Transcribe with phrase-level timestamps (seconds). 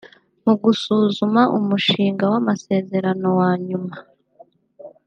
[0.45, 3.95] Mu gusuzuma umushinga w’amasezerano wa nyuma